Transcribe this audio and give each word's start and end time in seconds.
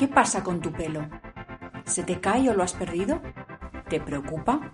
¿Qué 0.00 0.08
pasa 0.08 0.42
con 0.42 0.62
tu 0.62 0.72
pelo? 0.72 1.06
¿Se 1.84 2.02
te 2.02 2.20
cae 2.20 2.48
o 2.48 2.54
lo 2.54 2.62
has 2.62 2.72
perdido? 2.72 3.20
¿Te 3.90 4.00
preocupa? 4.00 4.72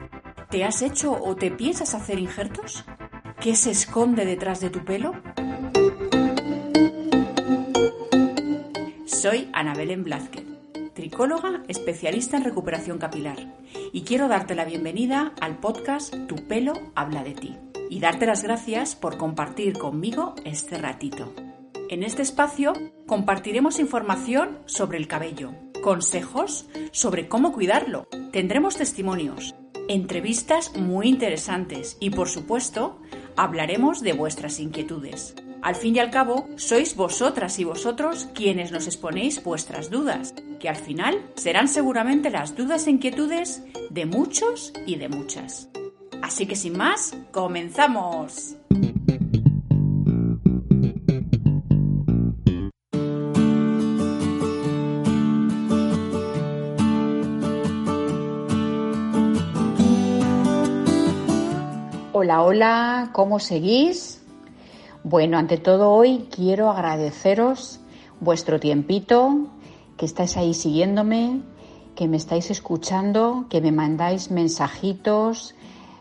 ¿Te 0.51 0.63
has 0.63 0.83
hecho 0.83 1.21
o 1.21 1.35
te 1.35 1.51
piensas 1.51 1.97
hacer 1.97 2.21
injertos? 2.21 2.85
¿Qué 3.41 3.57
se 3.57 3.73
esconde 3.73 4.25
detrás 4.25 4.61
de 4.61 4.71
tu 4.71 4.85
pelo? 4.85 5.15
Soy 9.05 9.51
Ana 9.53 9.75
Belén 9.75 10.05
Blázquez, 10.05 10.45
tricóloga 10.95 11.65
especialista 11.67 12.37
en 12.37 12.45
recuperación 12.45 12.99
capilar, 12.99 13.53
y 13.93 14.03
quiero 14.03 14.29
darte 14.29 14.55
la 14.55 14.65
bienvenida 14.65 15.33
al 15.41 15.59
podcast 15.59 16.15
Tu 16.29 16.37
pelo 16.47 16.75
habla 16.95 17.25
de 17.25 17.33
ti, 17.33 17.59
y 17.91 17.99
darte 17.99 18.27
las 18.27 18.45
gracias 18.45 18.95
por 18.95 19.17
compartir 19.17 19.77
conmigo 19.77 20.37
este 20.45 20.79
ratito. 20.79 21.35
En 21.89 22.03
este 22.03 22.23
espacio 22.23 22.73
compartiremos 23.07 23.79
información 23.79 24.59
sobre 24.67 24.99
el 24.99 25.07
cabello, 25.07 25.53
consejos 25.83 26.67
sobre 26.91 27.29
cómo 27.29 27.53
cuidarlo, 27.53 28.09
tendremos 28.33 28.77
testimonios, 28.77 29.55
entrevistas 29.87 30.77
muy 30.77 31.07
interesantes 31.09 31.97
y 32.01 32.11
por 32.11 32.29
supuesto 32.29 33.01
hablaremos 33.37 34.01
de 34.01 34.15
vuestras 34.15 34.59
inquietudes. 34.59 35.37
Al 35.63 35.77
fin 35.77 35.95
y 35.95 36.01
al 36.01 36.11
cabo, 36.11 36.49
sois 36.57 36.97
vosotras 36.97 37.61
y 37.61 37.65
vosotros 37.65 38.29
quienes 38.35 38.73
nos 38.73 38.87
exponéis 38.87 39.43
vuestras 39.45 39.89
dudas, 39.89 40.35
que 40.59 40.69
al 40.69 40.77
final 40.77 41.23
serán 41.37 41.69
seguramente 41.69 42.31
las 42.31 42.57
dudas 42.57 42.89
e 42.89 42.91
inquietudes 42.91 43.63
de 43.91 44.07
muchos 44.07 44.73
y 44.87 44.97
de 44.97 45.09
muchas. 45.09 45.69
Así 46.21 46.47
que 46.47 46.57
sin 46.57 46.77
más, 46.77 47.17
comenzamos. 47.31 48.56
Hola, 62.19 62.43
hola, 62.45 63.11
¿cómo 63.13 63.39
seguís? 63.39 64.23
Bueno, 65.05 65.37
ante 65.37 65.59
todo 65.59 65.91
hoy 65.91 66.29
quiero 66.35 66.71
agradeceros 66.71 67.79
vuestro 68.21 68.59
tiempito, 68.59 69.49
que 69.99 70.07
estáis 70.07 70.39
ahí 70.39 70.55
siguiéndome, 70.55 71.43
que 71.95 72.09
me 72.09 72.17
estáis 72.17 72.51
escuchando, 72.51 73.45
que 73.51 73.61
me 73.61 73.71
mandáis 73.71 74.31
mensajitos, 74.31 75.55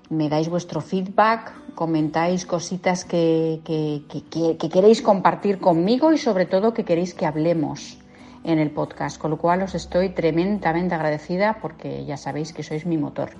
me 0.09 0.29
dais 0.29 0.47
vuestro 0.47 0.79
feedback, 0.79 1.51
comentáis 1.75 2.45
cositas 2.45 3.03
que, 3.03 3.59
que, 3.65 4.69
queréis 4.69 5.01
compartir 5.01 5.59
conmigo 5.59 6.13
y 6.13 6.17
sobre 6.17 6.45
todo 6.45 6.73
que 6.73 6.85
queréis 6.85 7.13
que 7.13 7.25
hablemos 7.25 7.97
en 8.45 8.59
el 8.59 8.71
podcast, 8.71 9.17
con 9.17 9.31
lo 9.31 9.37
cual 9.37 9.63
os 9.63 9.75
estoy 9.75 10.11
tremendamente 10.11 10.95
agradecida 10.95 11.57
porque 11.61 12.05
ya 12.05 12.15
sabéis 12.15 12.53
que 12.53 12.63
sois 12.63 12.85
mi 12.85 12.97
motor. 12.97 13.31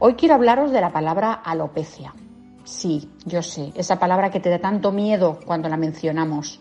Hoy 0.00 0.14
quiero 0.14 0.36
hablaros 0.36 0.70
de 0.70 0.80
la 0.80 0.92
palabra 0.92 1.32
alopecia. 1.32 2.14
Sí, 2.62 3.10
yo 3.24 3.42
sé, 3.42 3.72
esa 3.74 3.98
palabra 3.98 4.30
que 4.30 4.38
te 4.38 4.48
da 4.48 4.60
tanto 4.60 4.92
miedo 4.92 5.40
cuando 5.44 5.68
la 5.68 5.76
mencionamos. 5.76 6.60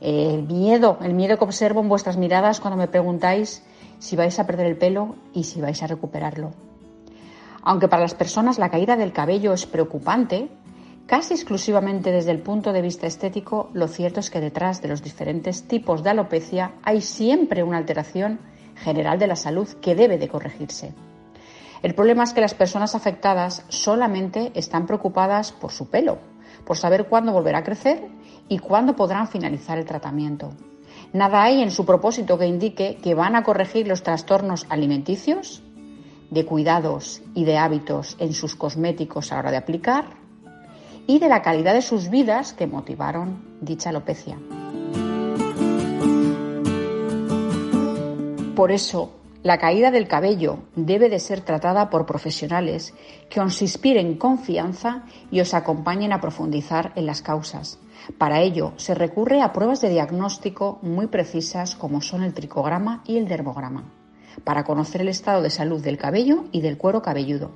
El 0.00 0.44
miedo, 0.44 0.98
el 1.02 1.12
miedo 1.12 1.36
que 1.38 1.44
observo 1.44 1.80
en 1.80 1.88
vuestras 1.88 2.16
miradas 2.16 2.60
cuando 2.60 2.76
me 2.76 2.86
preguntáis 2.86 3.64
si 3.98 4.14
vais 4.14 4.38
a 4.38 4.46
perder 4.46 4.66
el 4.66 4.76
pelo 4.76 5.16
y 5.32 5.42
si 5.42 5.60
vais 5.60 5.82
a 5.82 5.88
recuperarlo. 5.88 6.52
Aunque 7.62 7.88
para 7.88 8.02
las 8.02 8.14
personas 8.14 8.60
la 8.60 8.70
caída 8.70 8.94
del 8.94 9.12
cabello 9.12 9.52
es 9.52 9.66
preocupante, 9.66 10.48
casi 11.06 11.34
exclusivamente 11.34 12.12
desde 12.12 12.30
el 12.30 12.42
punto 12.42 12.72
de 12.72 12.82
vista 12.82 13.08
estético, 13.08 13.70
lo 13.72 13.88
cierto 13.88 14.20
es 14.20 14.30
que 14.30 14.40
detrás 14.40 14.80
de 14.82 14.88
los 14.88 15.02
diferentes 15.02 15.66
tipos 15.66 16.04
de 16.04 16.10
alopecia 16.10 16.74
hay 16.84 17.00
siempre 17.00 17.64
una 17.64 17.78
alteración 17.78 18.38
general 18.76 19.18
de 19.18 19.26
la 19.26 19.36
salud 19.36 19.66
que 19.80 19.96
debe 19.96 20.16
de 20.16 20.28
corregirse. 20.28 20.94
El 21.82 21.94
problema 21.94 22.22
es 22.22 22.32
que 22.32 22.40
las 22.40 22.54
personas 22.54 22.94
afectadas 22.94 23.64
solamente 23.68 24.52
están 24.54 24.86
preocupadas 24.86 25.50
por 25.50 25.72
su 25.72 25.90
pelo, 25.90 26.18
por 26.64 26.76
saber 26.76 27.06
cuándo 27.06 27.32
volverá 27.32 27.58
a 27.58 27.64
crecer 27.64 28.06
y 28.48 28.58
cuándo 28.58 28.94
podrán 28.94 29.26
finalizar 29.26 29.78
el 29.78 29.84
tratamiento. 29.84 30.52
Nada 31.12 31.42
hay 31.42 31.60
en 31.60 31.72
su 31.72 31.84
propósito 31.84 32.38
que 32.38 32.46
indique 32.46 32.98
que 33.02 33.14
van 33.14 33.34
a 33.34 33.42
corregir 33.42 33.88
los 33.88 34.02
trastornos 34.02 34.66
alimenticios, 34.68 35.62
de 36.30 36.46
cuidados 36.46 37.20
y 37.34 37.44
de 37.44 37.58
hábitos 37.58 38.16
en 38.18 38.32
sus 38.32 38.54
cosméticos 38.54 39.30
a 39.30 39.34
la 39.34 39.40
hora 39.40 39.50
de 39.50 39.58
aplicar 39.58 40.06
y 41.06 41.18
de 41.18 41.28
la 41.28 41.42
calidad 41.42 41.74
de 41.74 41.82
sus 41.82 42.08
vidas 42.08 42.54
que 42.54 42.66
motivaron 42.66 43.58
dicha 43.60 43.90
alopecia. 43.90 44.38
Por 48.54 48.70
eso, 48.70 49.12
la 49.42 49.58
caída 49.58 49.90
del 49.90 50.06
cabello 50.06 50.60
debe 50.76 51.08
de 51.08 51.18
ser 51.18 51.40
tratada 51.40 51.90
por 51.90 52.06
profesionales 52.06 52.94
que 53.28 53.40
os 53.40 53.60
inspiren 53.60 54.16
confianza 54.16 55.02
y 55.30 55.40
os 55.40 55.52
acompañen 55.52 56.12
a 56.12 56.20
profundizar 56.20 56.92
en 56.94 57.06
las 57.06 57.22
causas. 57.22 57.80
Para 58.18 58.40
ello 58.40 58.72
se 58.76 58.94
recurre 58.94 59.42
a 59.42 59.52
pruebas 59.52 59.80
de 59.80 59.90
diagnóstico 59.90 60.78
muy 60.82 61.08
precisas 61.08 61.74
como 61.74 62.02
son 62.02 62.22
el 62.22 62.34
tricograma 62.34 63.02
y 63.04 63.18
el 63.18 63.26
dermograma, 63.26 63.84
para 64.44 64.64
conocer 64.64 65.00
el 65.00 65.08
estado 65.08 65.42
de 65.42 65.50
salud 65.50 65.82
del 65.82 65.98
cabello 65.98 66.44
y 66.52 66.60
del 66.60 66.78
cuero 66.78 67.02
cabelludo. 67.02 67.50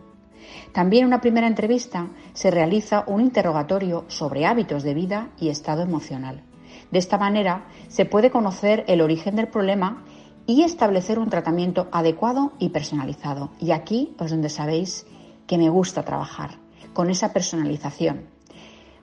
También 0.73 1.03
en 1.03 1.09
una 1.09 1.21
primera 1.21 1.47
entrevista 1.47 2.09
se 2.33 2.51
realiza 2.51 3.05
un 3.07 3.21
interrogatorio 3.21 4.05
sobre 4.09 4.47
hábitos 4.47 4.83
de 4.83 4.95
vida 4.95 5.31
y 5.39 5.49
estado 5.49 5.83
emocional. 5.83 6.43
De 6.91 6.99
esta 6.99 7.19
manera 7.19 7.65
se 7.89 8.05
puede 8.05 8.31
conocer 8.31 8.85
el 8.87 9.01
origen 9.01 9.37
del 9.37 9.49
problema 9.49 10.05
y 10.47 10.63
establecer 10.63 11.19
un 11.19 11.29
tratamiento 11.29 11.89
adecuado 11.93 12.53
y 12.59 12.69
personalizado. 12.69 13.51
Y 13.59 13.73
aquí 13.73 14.15
es 14.21 14.31
donde 14.31 14.49
sabéis 14.49 15.07
que 15.47 15.59
me 15.59 15.69
gusta 15.69 16.03
trabajar, 16.03 16.59
con 16.93 17.11
esa 17.11 17.33
personalización, 17.33 18.27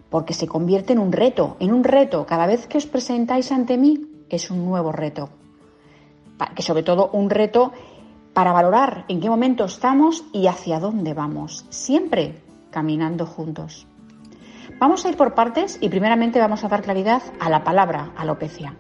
porque 0.10 0.34
se 0.34 0.48
convierte 0.48 0.94
en 0.94 1.00
un 1.00 1.12
reto, 1.12 1.58
en 1.60 1.74
un 1.74 1.84
reto. 1.84 2.26
Cada 2.26 2.48
vez 2.48 2.68
que 2.68 2.78
os 2.78 2.86
presentáis 2.86 3.52
ante 3.52 3.78
mí 3.78 4.26
es 4.30 4.52
un 4.52 4.66
nuevo 4.66 4.92
reto, 4.92 5.30
que 6.56 6.64
sobre 6.64 6.84
todo 6.84 7.10
un 7.14 7.30
reto 7.30 7.72
para 8.34 8.52
valorar 8.52 9.06
en 9.08 9.22
qué 9.22 9.30
momento 9.30 9.66
estamos 9.66 10.26
y 10.34 10.48
hacia 10.48 10.80
dónde 10.80 11.14
vamos, 11.14 11.66
siempre 11.70 12.42
caminando 12.72 13.26
juntos. 13.26 13.88
Vamos 14.80 15.06
a 15.06 15.10
ir 15.10 15.18
por 15.18 15.36
partes 15.36 15.78
y 15.82 15.90
primeramente 15.90 16.40
vamos 16.40 16.64
a 16.64 16.68
dar 16.68 16.82
claridad 16.82 17.22
a 17.40 17.50
la 17.50 17.64
palabra 17.64 18.12
alopecia. 18.18 18.76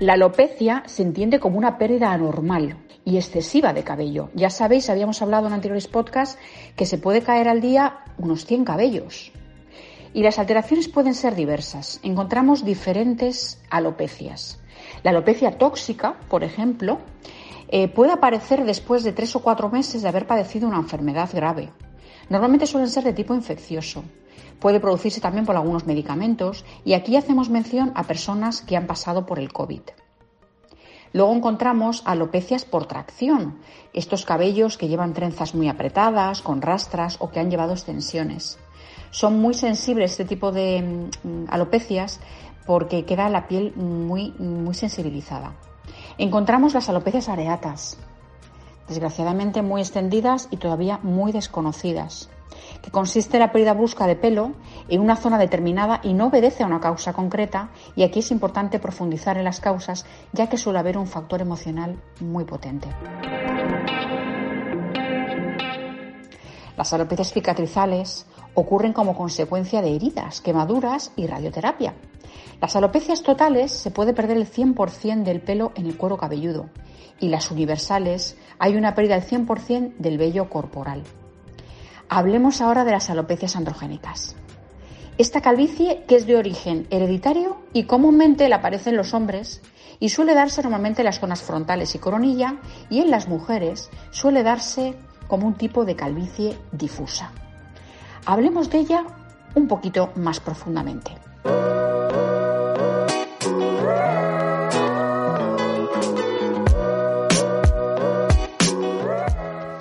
La 0.00 0.12
alopecia 0.12 0.84
se 0.86 1.02
entiende 1.02 1.40
como 1.40 1.58
una 1.58 1.76
pérdida 1.76 2.12
anormal 2.12 2.76
y 3.04 3.16
excesiva 3.16 3.72
de 3.72 3.82
cabello. 3.82 4.30
Ya 4.32 4.48
sabéis, 4.48 4.90
habíamos 4.90 5.20
hablado 5.22 5.48
en 5.48 5.54
anteriores 5.54 5.88
podcasts 5.88 6.38
que 6.76 6.86
se 6.86 6.98
puede 6.98 7.22
caer 7.22 7.48
al 7.48 7.60
día 7.60 8.04
unos 8.16 8.46
100 8.46 8.64
cabellos. 8.64 9.32
Y 10.14 10.22
las 10.22 10.38
alteraciones 10.38 10.88
pueden 10.88 11.14
ser 11.14 11.34
diversas. 11.34 11.98
Encontramos 12.04 12.64
diferentes 12.64 13.60
alopecias. 13.70 14.60
La 15.02 15.10
alopecia 15.10 15.58
tóxica, 15.58 16.16
por 16.28 16.44
ejemplo, 16.44 17.00
eh, 17.66 17.88
puede 17.88 18.12
aparecer 18.12 18.64
después 18.64 19.02
de 19.02 19.12
tres 19.12 19.34
o 19.34 19.42
cuatro 19.42 19.68
meses 19.68 20.02
de 20.02 20.08
haber 20.08 20.28
padecido 20.28 20.68
una 20.68 20.78
enfermedad 20.78 21.28
grave. 21.32 21.70
Normalmente 22.28 22.68
suelen 22.68 22.88
ser 22.88 23.02
de 23.02 23.14
tipo 23.14 23.34
infeccioso. 23.34 24.04
Puede 24.58 24.80
producirse 24.80 25.20
también 25.20 25.46
por 25.46 25.56
algunos 25.56 25.86
medicamentos 25.86 26.64
y 26.84 26.94
aquí 26.94 27.16
hacemos 27.16 27.50
mención 27.50 27.92
a 27.94 28.04
personas 28.04 28.60
que 28.60 28.76
han 28.76 28.86
pasado 28.86 29.26
por 29.26 29.38
el 29.38 29.52
COVID. 29.52 29.82
Luego 31.12 31.32
encontramos 31.32 32.02
alopecias 32.04 32.64
por 32.64 32.86
tracción, 32.86 33.58
estos 33.92 34.24
cabellos 34.24 34.76
que 34.76 34.88
llevan 34.88 35.14
trenzas 35.14 35.54
muy 35.54 35.68
apretadas, 35.68 36.42
con 36.42 36.60
rastras 36.60 37.16
o 37.20 37.30
que 37.30 37.40
han 37.40 37.50
llevado 37.50 37.72
extensiones. 37.72 38.58
Son 39.10 39.40
muy 39.40 39.54
sensibles 39.54 40.12
este 40.12 40.26
tipo 40.26 40.52
de 40.52 41.06
mm, 41.24 41.44
alopecias 41.48 42.20
porque 42.66 43.06
queda 43.06 43.30
la 43.30 43.48
piel 43.48 43.72
muy, 43.74 44.32
muy 44.32 44.74
sensibilizada. 44.74 45.54
Encontramos 46.18 46.74
las 46.74 46.90
alopecias 46.90 47.30
areatas, 47.30 47.96
desgraciadamente 48.86 49.62
muy 49.62 49.80
extendidas 49.80 50.48
y 50.50 50.58
todavía 50.58 51.00
muy 51.02 51.32
desconocidas 51.32 52.28
que 52.82 52.90
consiste 52.90 53.36
en 53.36 53.40
la 53.40 53.52
pérdida 53.52 53.74
brusca 53.74 54.06
de 54.06 54.16
pelo 54.16 54.52
en 54.88 55.00
una 55.00 55.16
zona 55.16 55.38
determinada 55.38 56.00
y 56.02 56.14
no 56.14 56.26
obedece 56.26 56.62
a 56.62 56.66
una 56.66 56.80
causa 56.80 57.12
concreta, 57.12 57.70
y 57.96 58.02
aquí 58.02 58.20
es 58.20 58.30
importante 58.30 58.78
profundizar 58.78 59.36
en 59.38 59.44
las 59.44 59.60
causas, 59.60 60.06
ya 60.32 60.48
que 60.48 60.56
suele 60.56 60.78
haber 60.78 60.98
un 60.98 61.06
factor 61.06 61.40
emocional 61.40 62.00
muy 62.20 62.44
potente. 62.44 62.88
Las 66.76 66.92
alopecias 66.92 67.32
cicatrizales 67.32 68.26
ocurren 68.54 68.92
como 68.92 69.16
consecuencia 69.16 69.82
de 69.82 69.96
heridas, 69.96 70.40
quemaduras 70.40 71.10
y 71.16 71.26
radioterapia. 71.26 71.94
Las 72.60 72.76
alopecias 72.76 73.22
totales 73.22 73.72
se 73.72 73.90
puede 73.90 74.14
perder 74.14 74.36
el 74.36 74.50
100% 74.50 75.24
del 75.24 75.40
pelo 75.40 75.72
en 75.74 75.86
el 75.86 75.96
cuero 75.96 76.16
cabelludo 76.16 76.70
y 77.20 77.28
las 77.28 77.50
universales 77.50 78.36
hay 78.58 78.76
una 78.76 78.94
pérdida 78.94 79.18
del 79.18 79.28
100% 79.28 79.96
del 79.98 80.18
vello 80.18 80.48
corporal. 80.48 81.02
Hablemos 82.10 82.62
ahora 82.62 82.84
de 82.84 82.92
las 82.92 83.10
alopecias 83.10 83.54
androgénicas. 83.54 84.34
Esta 85.18 85.42
calvicie 85.42 86.04
que 86.08 86.16
es 86.16 86.26
de 86.26 86.36
origen 86.36 86.86
hereditario 86.90 87.58
y 87.72 87.84
comúnmente 87.84 88.48
le 88.48 88.54
aparece 88.54 88.90
en 88.90 88.96
los 88.96 89.12
hombres 89.12 89.60
y 90.00 90.08
suele 90.08 90.32
darse 90.32 90.62
normalmente 90.62 91.02
en 91.02 91.06
las 91.06 91.20
zonas 91.20 91.42
frontales 91.42 91.94
y 91.94 91.98
coronilla 91.98 92.56
y 92.88 93.00
en 93.00 93.10
las 93.10 93.28
mujeres 93.28 93.90
suele 94.10 94.42
darse 94.42 94.94
como 95.26 95.46
un 95.46 95.54
tipo 95.54 95.84
de 95.84 95.96
calvicie 95.96 96.56
difusa. 96.72 97.32
Hablemos 98.24 98.70
de 98.70 98.78
ella 98.78 99.04
un 99.54 99.68
poquito 99.68 100.12
más 100.14 100.40
profundamente. 100.40 101.12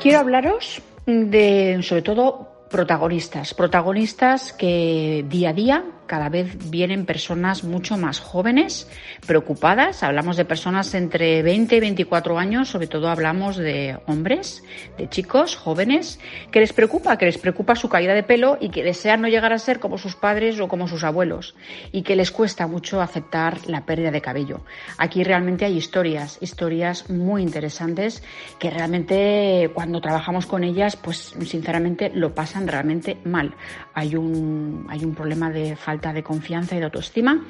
Quiero 0.01 0.19
hablaros 0.19 0.81
de, 1.07 1.80
sobre 1.81 2.01
todo, 2.01 2.65
protagonistas, 2.69 3.54
protagonistas 3.54 4.51
que 4.54 5.25
día 5.27 5.50
a 5.50 5.54
día 5.54 5.83
cada 6.07 6.30
vez 6.30 6.69
vienen 6.69 7.06
personas 7.06 7.63
mucho 7.63 7.98
más 7.98 8.19
jóvenes, 8.19 8.89
preocupadas. 9.25 10.04
Hablamos 10.04 10.38
de 10.38 10.45
personas 10.45 10.94
entre 10.94 11.44
20 11.44 11.75
y 11.75 11.80
24 11.80 12.39
años, 12.39 12.69
sobre 12.69 12.88
todo 12.88 13.09
hablamos 13.09 13.57
de 13.57 14.00
hombres, 14.07 14.63
de 14.98 15.09
chicos 15.09 15.56
jóvenes, 15.56 16.19
que 16.51 16.59
les 16.62 16.74
preocupa, 16.74 17.18
que 17.18 17.25
les 17.25 17.38
preocupa 17.38 17.75
su 17.75 17.89
caída 17.89 18.13
de 18.13 18.24
pelo 18.24 18.57
y 18.59 18.69
que 18.69 18.83
desean 18.83 19.21
no 19.21 19.27
llegar 19.27 19.54
a 19.54 19.59
ser 19.59 19.80
como 19.80 19.98
sus 19.98 20.15
padres 20.15 20.59
o 20.59 20.68
como 20.68 20.88
sus 20.88 21.04
abuelos 21.04 21.56
y 21.92 22.01
que 22.04 22.15
les 22.15 22.31
cuesta 22.31 22.68
mucho 22.68 23.01
aceptar 23.01 23.68
la 23.68 23.86
pérdida 23.86 24.12
de 24.12 24.21
cabello. 24.21 24.62
Aquí 24.98 25.24
realmente 25.24 25.65
hay 25.65 25.77
historias, 25.77 26.38
historias 26.42 27.09
muy 27.09 27.42
interesantes 27.42 28.24
que 28.59 28.69
realmente 28.69 29.69
cuando 29.74 30.00
trabajamos 30.01 30.45
con 30.45 30.63
ellas, 30.63 30.95
pues 30.95 31.36
sinceramente 31.45 32.12
lo 32.13 32.33
pasan 32.33 32.68
realmente 32.68 33.18
mal. 33.25 33.54
Hay 33.94 34.15
un, 34.15 34.88
hay 34.89 35.04
un 35.04 35.13
problema 35.13 35.50
de 35.50 35.75
falta 35.75 35.96
de 35.97 36.23
confianza 36.23 36.75
y 36.75 36.79
de 36.79 36.85
autoestima. 36.85 37.45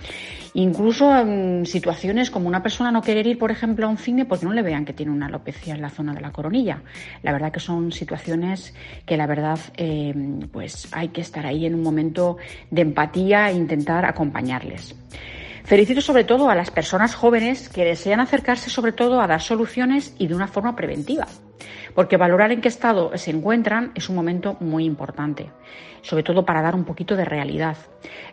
Incluso 0.53 1.15
en 1.15 1.65
situaciones 1.65 2.31
como 2.31 2.47
una 2.47 2.63
persona 2.63 2.91
no 2.91 3.01
querer 3.01 3.27
ir, 3.27 3.37
por 3.37 3.51
ejemplo, 3.51 3.85
a 3.85 3.89
un 3.89 3.97
cine 3.97 4.25
porque 4.25 4.45
no 4.45 4.53
le 4.53 4.63
vean 4.63 4.85
que 4.85 4.93
tiene 4.93 5.11
una 5.11 5.27
alopecia 5.27 5.75
en 5.75 5.81
la 5.81 5.89
zona 5.89 6.13
de 6.13 6.21
la 6.21 6.31
coronilla. 6.31 6.81
La 7.21 7.31
verdad 7.31 7.51
que 7.51 7.59
son 7.59 7.91
situaciones 7.91 8.73
que 9.05 9.17
la 9.17 9.27
verdad 9.27 9.59
eh, 9.75 10.13
pues 10.51 10.87
hay 10.91 11.09
que 11.09 11.21
estar 11.21 11.45
ahí 11.45 11.65
en 11.65 11.75
un 11.75 11.83
momento 11.83 12.37
de 12.71 12.81
empatía 12.81 13.49
e 13.49 13.53
intentar 13.53 14.05
acompañarles. 14.05 14.95
Felicito 15.63 15.99
sobre 15.99 16.23
todo 16.23 16.49
a 16.49 16.55
las 16.55 16.71
personas 16.71 17.13
jóvenes 17.13 17.67
que 17.67 17.83
desean 17.83 18.21
acercarse 18.21 18.69
sobre 18.69 18.93
todo 18.93 19.19
a 19.19 19.27
dar 19.27 19.41
soluciones 19.41 20.15
y 20.17 20.27
de 20.27 20.33
una 20.33 20.47
forma 20.47 20.77
preventiva, 20.77 21.27
porque 21.97 22.15
valorar 22.15 22.51
en 22.51 22.61
qué 22.61 22.67
estado 22.67 23.09
se 23.17 23.31
encuentran 23.31 23.91
es 23.95 24.07
un 24.07 24.15
momento 24.15 24.55
muy 24.59 24.85
importante, 24.85 25.49
sobre 26.03 26.21
todo 26.21 26.45
para 26.45 26.61
dar 26.61 26.75
un 26.75 26.83
poquito 26.85 27.15
de 27.15 27.25
realidad. 27.25 27.75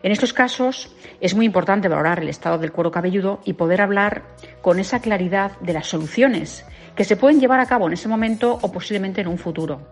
En 0.02 0.12
estos 0.12 0.34
casos 0.34 0.94
es 1.18 1.34
muy 1.34 1.46
importante 1.46 1.88
valorar 1.88 2.20
el 2.20 2.28
estado 2.28 2.58
del 2.58 2.72
cuero 2.72 2.90
cabelludo 2.90 3.40
y 3.42 3.54
poder 3.54 3.80
hablar 3.80 4.24
con 4.60 4.80
esa 4.80 5.00
claridad 5.00 5.58
de 5.60 5.72
las 5.72 5.86
soluciones 5.86 6.66
que 6.94 7.04
se 7.04 7.16
pueden 7.16 7.40
llevar 7.40 7.58
a 7.58 7.64
cabo 7.64 7.86
en 7.86 7.94
ese 7.94 8.06
momento 8.06 8.58
o 8.60 8.70
posiblemente 8.70 9.22
en 9.22 9.28
un 9.28 9.38
futuro 9.38 9.88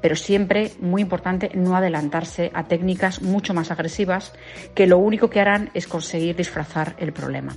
pero 0.00 0.16
siempre 0.16 0.72
muy 0.80 1.00
importante 1.00 1.50
no 1.54 1.76
adelantarse 1.76 2.50
a 2.54 2.64
técnicas 2.64 3.22
mucho 3.22 3.54
más 3.54 3.70
agresivas 3.70 4.32
que 4.74 4.88
lo 4.88 4.98
único 4.98 5.30
que 5.30 5.40
harán 5.40 5.70
es 5.74 5.86
conseguir 5.86 6.34
disfrazar 6.34 6.96
el 6.98 7.12
problema. 7.12 7.56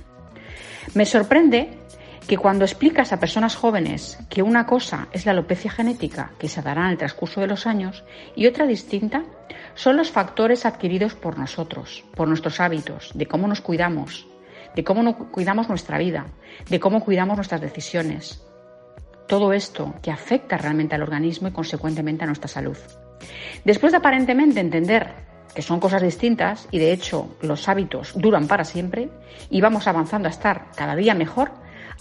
Me 0.94 1.06
sorprende 1.06 1.78
que 2.26 2.36
cuando 2.36 2.64
explicas 2.64 3.12
a 3.12 3.20
personas 3.20 3.56
jóvenes 3.56 4.18
que 4.28 4.42
una 4.42 4.66
cosa 4.66 5.08
es 5.12 5.26
la 5.26 5.32
alopecia 5.32 5.70
genética 5.70 6.32
que 6.38 6.48
se 6.48 6.62
dará 6.62 6.84
en 6.84 6.90
el 6.90 6.98
transcurso 6.98 7.40
de 7.40 7.46
los 7.46 7.66
años 7.66 8.04
y 8.36 8.46
otra 8.46 8.66
distinta 8.66 9.24
son 9.74 9.96
los 9.96 10.10
factores 10.10 10.66
adquiridos 10.66 11.14
por 11.14 11.38
nosotros, 11.38 12.04
por 12.14 12.28
nuestros 12.28 12.60
hábitos, 12.60 13.10
de 13.14 13.26
cómo 13.26 13.48
nos 13.48 13.60
cuidamos, 13.60 14.26
de 14.74 14.84
cómo 14.84 15.16
cuidamos 15.30 15.68
nuestra 15.68 15.98
vida, 15.98 16.26
de 16.68 16.80
cómo 16.80 17.04
cuidamos 17.04 17.36
nuestras 17.36 17.60
decisiones, 17.60 18.44
todo 19.26 19.52
esto 19.52 19.94
que 20.02 20.10
afecta 20.10 20.56
realmente 20.56 20.94
al 20.94 21.02
organismo 21.02 21.48
y 21.48 21.52
consecuentemente 21.52 22.24
a 22.24 22.26
nuestra 22.26 22.48
salud. 22.48 22.76
Después 23.64 23.92
de 23.92 23.98
aparentemente 23.98 24.60
entender 24.60 25.30
que 25.54 25.62
son 25.62 25.80
cosas 25.80 26.02
distintas 26.02 26.68
y 26.70 26.78
de 26.78 26.92
hecho 26.92 27.36
los 27.42 27.68
hábitos 27.68 28.12
duran 28.14 28.46
para 28.46 28.64
siempre 28.64 29.08
y 29.48 29.60
vamos 29.60 29.86
avanzando 29.86 30.28
a 30.28 30.30
estar 30.30 30.66
cada 30.76 30.96
día 30.96 31.14
mejor, 31.14 31.50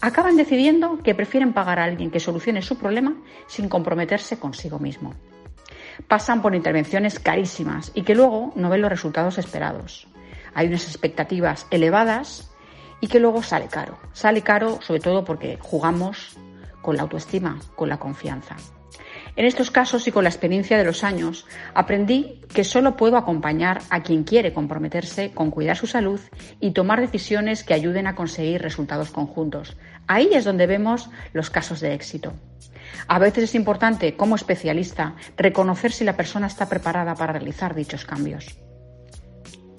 acaban 0.02 0.38
decidiendo 0.38 1.00
que 1.00 1.16
prefieren 1.16 1.54
pagar 1.54 1.80
a 1.80 1.84
alguien 1.84 2.12
que 2.12 2.20
solucione 2.20 2.62
su 2.62 2.78
problema 2.78 3.16
sin 3.48 3.70
comprometerse 3.70 4.40
consigo 4.40 4.80
mismo. 4.80 5.14
Pasan 6.08 6.42
por 6.42 6.56
intervenciones 6.56 7.20
carísimas 7.20 7.92
y 7.94 8.04
que 8.04 8.16
luego 8.16 8.54
no 8.56 8.70
ven 8.70 8.82
los 8.82 8.90
resultados 8.90 9.38
esperados. 9.38 10.08
Hay 10.54 10.68
unas 10.68 10.88
expectativas 10.88 11.68
elevadas 11.70 12.52
y 13.02 13.08
que 13.08 13.20
luego 13.20 13.44
sale 13.44 13.68
caro. 13.68 14.00
Sale 14.14 14.42
caro 14.42 14.82
sobre 14.82 15.02
todo 15.02 15.24
porque 15.24 15.58
jugamos 15.62 16.38
con 16.82 16.96
la 16.96 17.04
autoestima, 17.04 17.60
con 17.76 17.90
la 17.90 17.98
confianza. 17.98 18.56
En 19.40 19.46
estos 19.46 19.72
casos 19.72 20.06
y 20.06 20.12
con 20.12 20.26
la 20.26 20.30
experiencia 20.30 20.78
de 20.78 20.84
los 20.84 21.06
años, 21.06 21.46
aprendí 21.74 22.42
que 22.54 22.66
solo 22.66 22.98
puedo 22.98 23.16
acompañar 23.16 23.82
a 23.90 24.04
quien 24.04 24.26
quiere 24.26 24.52
comprometerse 24.52 25.32
con 25.32 25.50
cuidar 25.50 25.78
su 25.78 25.88
salud 25.88 26.20
y 26.60 26.72
tomar 26.72 27.00
decisiones 27.00 27.64
que 27.64 27.74
ayuden 27.74 28.06
a 28.06 28.16
conseguir 28.16 28.62
resultados 28.62 29.12
conjuntos. 29.12 29.78
Ahí 30.08 30.32
es 30.34 30.44
donde 30.44 30.68
vemos 30.68 31.10
los 31.32 31.50
casos 31.50 31.80
de 31.80 31.94
éxito. 31.94 32.34
A 33.08 33.18
veces 33.18 33.46
es 33.46 33.56
importante, 33.56 34.18
como 34.18 34.36
especialista, 34.36 35.16
reconocer 35.38 35.94
si 35.94 36.04
la 36.04 36.18
persona 36.18 36.48
está 36.48 36.68
preparada 36.68 37.16
para 37.16 37.32
realizar 37.32 37.76
dichos 37.76 38.04
cambios. 38.04 38.58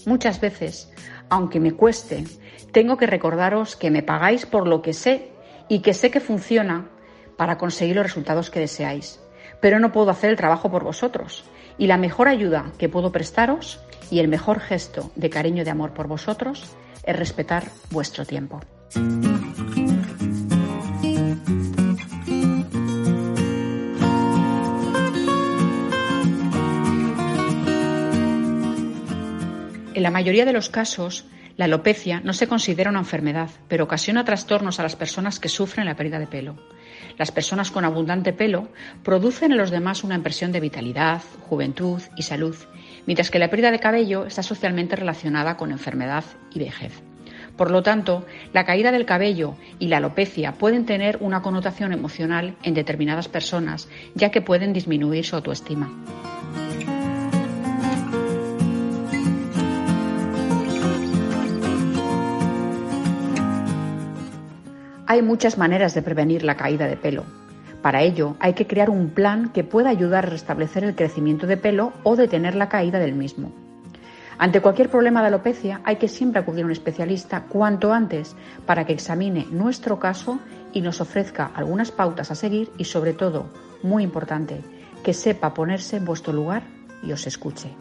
Muchas 0.06 0.40
veces, 0.40 0.90
aunque 1.28 1.60
me 1.60 1.72
cueste, 1.72 2.24
tengo 2.72 2.96
que 2.96 3.06
recordaros 3.06 3.76
que 3.76 3.90
me 3.90 4.02
pagáis 4.02 4.46
por 4.46 4.66
lo 4.66 4.80
que 4.80 4.94
sé 4.94 5.32
y 5.68 5.80
que 5.80 5.92
sé 5.92 6.10
que 6.10 6.20
funciona 6.20 6.88
para 7.36 7.58
conseguir 7.58 7.96
los 7.96 8.06
resultados 8.06 8.48
que 8.48 8.60
deseáis. 8.60 9.20
Pero 9.60 9.78
no 9.78 9.92
puedo 9.92 10.10
hacer 10.10 10.30
el 10.30 10.36
trabajo 10.36 10.70
por 10.70 10.84
vosotros. 10.84 11.44
Y 11.78 11.86
la 11.86 11.96
mejor 11.96 12.28
ayuda 12.28 12.72
que 12.78 12.88
puedo 12.88 13.12
prestaros 13.12 13.80
y 14.10 14.18
el 14.18 14.28
mejor 14.28 14.60
gesto 14.60 15.10
de 15.16 15.30
cariño 15.30 15.62
y 15.62 15.64
de 15.64 15.70
amor 15.70 15.92
por 15.92 16.08
vosotros 16.08 16.76
es 17.04 17.16
respetar 17.16 17.64
vuestro 17.90 18.24
tiempo. 18.24 18.60
En 30.00 30.02
la 30.02 30.10
mayoría 30.10 30.46
de 30.46 30.52
los 30.52 30.70
casos, 30.70 31.26
la 31.56 31.66
alopecia 31.66 32.22
no 32.24 32.32
se 32.32 32.48
considera 32.48 32.88
una 32.88 33.00
enfermedad, 33.00 33.50
pero 33.68 33.84
ocasiona 33.84 34.24
trastornos 34.24 34.80
a 34.80 34.82
las 34.82 34.96
personas 34.96 35.38
que 35.38 35.50
sufren 35.50 35.84
la 35.84 35.94
pérdida 35.94 36.18
de 36.18 36.26
pelo. 36.26 36.56
Las 37.18 37.32
personas 37.32 37.70
con 37.70 37.84
abundante 37.84 38.32
pelo 38.32 38.68
producen 39.02 39.52
en 39.52 39.58
los 39.58 39.70
demás 39.70 40.04
una 40.04 40.14
impresión 40.14 40.52
de 40.52 40.60
vitalidad, 40.60 41.22
juventud 41.48 42.00
y 42.16 42.22
salud, 42.22 42.56
mientras 43.06 43.30
que 43.30 43.38
la 43.38 43.50
pérdida 43.50 43.70
de 43.70 43.80
cabello 43.80 44.26
está 44.26 44.42
socialmente 44.42 44.96
relacionada 44.96 45.56
con 45.56 45.72
enfermedad 45.72 46.24
y 46.52 46.58
vejez. 46.58 47.02
Por 47.56 47.70
lo 47.70 47.82
tanto, 47.82 48.24
la 48.54 48.64
caída 48.64 48.90
del 48.90 49.04
cabello 49.04 49.54
y 49.78 49.88
la 49.88 49.98
alopecia 49.98 50.52
pueden 50.52 50.86
tener 50.86 51.18
una 51.20 51.42
connotación 51.42 51.92
emocional 51.92 52.56
en 52.62 52.74
determinadas 52.74 53.28
personas, 53.28 53.88
ya 54.14 54.30
que 54.30 54.40
pueden 54.40 54.72
disminuir 54.72 55.26
su 55.26 55.36
autoestima. 55.36 55.90
Hay 65.10 65.22
muchas 65.22 65.58
maneras 65.58 65.92
de 65.92 66.02
prevenir 66.02 66.44
la 66.44 66.56
caída 66.56 66.86
de 66.86 66.96
pelo. 66.96 67.24
Para 67.82 68.02
ello, 68.02 68.36
hay 68.38 68.52
que 68.52 68.68
crear 68.68 68.90
un 68.90 69.10
plan 69.10 69.48
que 69.48 69.64
pueda 69.64 69.90
ayudar 69.90 70.24
a 70.24 70.30
restablecer 70.30 70.84
el 70.84 70.94
crecimiento 70.94 71.48
de 71.48 71.56
pelo 71.56 71.92
o 72.04 72.14
detener 72.14 72.54
la 72.54 72.68
caída 72.68 73.00
del 73.00 73.14
mismo. 73.14 73.50
Ante 74.38 74.60
cualquier 74.60 74.88
problema 74.88 75.20
de 75.20 75.26
alopecia, 75.26 75.80
hay 75.82 75.96
que 75.96 76.06
siempre 76.06 76.40
acudir 76.40 76.62
a 76.62 76.66
un 76.66 76.70
especialista 76.70 77.46
cuanto 77.48 77.92
antes 77.92 78.36
para 78.66 78.86
que 78.86 78.92
examine 78.92 79.48
nuestro 79.50 79.98
caso 79.98 80.38
y 80.72 80.80
nos 80.80 81.00
ofrezca 81.00 81.50
algunas 81.56 81.90
pautas 81.90 82.30
a 82.30 82.36
seguir 82.36 82.70
y, 82.78 82.84
sobre 82.84 83.12
todo, 83.12 83.46
muy 83.82 84.04
importante, 84.04 84.60
que 85.02 85.12
sepa 85.12 85.54
ponerse 85.54 85.96
en 85.96 86.04
vuestro 86.04 86.32
lugar 86.32 86.62
y 87.02 87.10
os 87.10 87.26
escuche. 87.26 87.74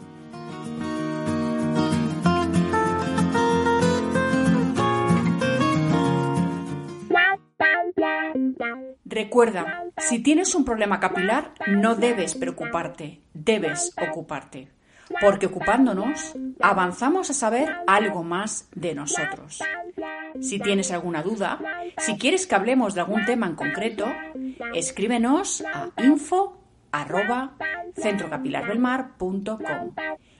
Recuerda, 9.22 9.84
si 9.98 10.20
tienes 10.20 10.54
un 10.54 10.64
problema 10.64 10.98
capilar, 10.98 11.52
no 11.66 11.94
debes 11.94 12.34
preocuparte, 12.34 13.20
debes 13.34 13.92
ocuparte. 14.00 14.70
Porque 15.20 15.44
ocupándonos, 15.44 16.32
avanzamos 16.58 17.28
a 17.28 17.34
saber 17.34 17.68
algo 17.86 18.22
más 18.22 18.70
de 18.74 18.94
nosotros. 18.94 19.60
Si 20.40 20.58
tienes 20.58 20.90
alguna 20.90 21.22
duda, 21.22 21.58
si 21.98 22.16
quieres 22.16 22.46
que 22.46 22.54
hablemos 22.54 22.94
de 22.94 23.02
algún 23.02 23.26
tema 23.26 23.46
en 23.46 23.56
concreto, 23.56 24.06
escríbenos 24.74 25.62
a 25.74 25.90
info 26.02 26.56
arroba 26.90 27.56
centrocapilardelmar.com 27.96 29.94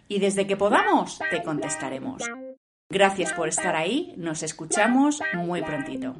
y 0.08 0.20
desde 0.20 0.46
que 0.46 0.56
podamos 0.56 1.20
te 1.30 1.42
contestaremos. 1.42 2.22
Gracias 2.88 3.34
por 3.34 3.48
estar 3.48 3.76
ahí, 3.76 4.14
nos 4.16 4.42
escuchamos 4.42 5.20
muy 5.34 5.60
prontito. 5.60 6.16